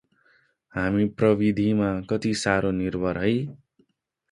हामी 0.75 1.05
प्रविधिमा 1.19 1.91
कति 2.09 2.33
सारो 2.33 2.71
निर्भर 2.71 3.17
है! 3.17 3.33